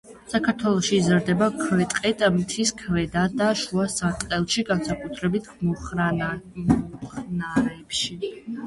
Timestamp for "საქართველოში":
0.29-0.93